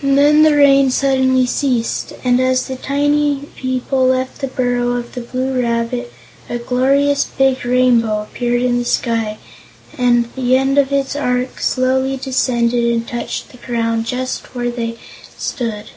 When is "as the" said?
2.40-2.76